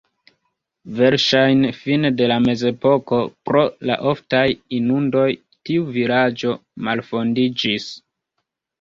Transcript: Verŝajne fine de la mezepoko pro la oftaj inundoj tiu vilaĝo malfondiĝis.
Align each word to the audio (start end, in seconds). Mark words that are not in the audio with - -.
Verŝajne 1.01 1.69
fine 1.81 2.11
de 2.21 2.29
la 2.31 2.39
mezepoko 2.47 3.21
pro 3.51 3.63
la 3.91 3.99
oftaj 4.15 4.43
inundoj 4.81 5.29
tiu 5.69 5.89
vilaĝo 6.01 6.59
malfondiĝis. 6.91 7.91